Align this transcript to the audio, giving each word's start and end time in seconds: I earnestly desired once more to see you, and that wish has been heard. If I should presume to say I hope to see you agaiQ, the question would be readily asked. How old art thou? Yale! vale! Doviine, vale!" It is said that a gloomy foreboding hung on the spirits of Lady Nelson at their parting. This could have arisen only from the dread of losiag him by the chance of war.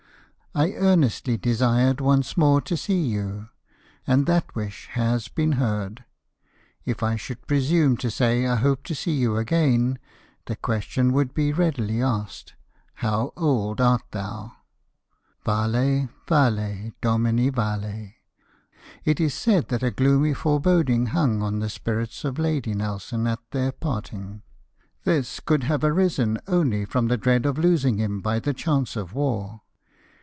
I 0.53 0.73
earnestly 0.73 1.37
desired 1.37 2.01
once 2.01 2.35
more 2.35 2.59
to 2.59 2.75
see 2.75 3.01
you, 3.03 3.47
and 4.05 4.25
that 4.25 4.53
wish 4.53 4.87
has 4.87 5.29
been 5.29 5.53
heard. 5.53 6.03
If 6.83 7.01
I 7.01 7.15
should 7.15 7.47
presume 7.47 7.95
to 7.95 8.11
say 8.11 8.45
I 8.45 8.57
hope 8.57 8.83
to 8.87 8.93
see 8.93 9.13
you 9.13 9.35
agaiQ, 9.35 9.95
the 10.47 10.57
question 10.57 11.13
would 11.13 11.33
be 11.33 11.53
readily 11.53 12.01
asked. 12.03 12.55
How 12.95 13.31
old 13.37 13.79
art 13.79 14.03
thou? 14.11 14.51
Yale! 15.47 16.09
vale! 16.27 16.91
Doviine, 17.01 17.49
vale!" 17.53 18.13
It 19.05 19.21
is 19.21 19.33
said 19.33 19.69
that 19.69 19.81
a 19.83 19.89
gloomy 19.89 20.33
foreboding 20.33 21.05
hung 21.07 21.41
on 21.41 21.59
the 21.59 21.69
spirits 21.69 22.25
of 22.25 22.37
Lady 22.37 22.73
Nelson 22.73 23.25
at 23.25 23.39
their 23.51 23.71
parting. 23.71 24.41
This 25.05 25.39
could 25.39 25.63
have 25.63 25.85
arisen 25.85 26.39
only 26.45 26.83
from 26.83 27.07
the 27.07 27.15
dread 27.15 27.45
of 27.45 27.55
losiag 27.55 27.99
him 27.99 28.19
by 28.19 28.39
the 28.41 28.53
chance 28.53 28.97
of 28.97 29.13
war. 29.13 29.61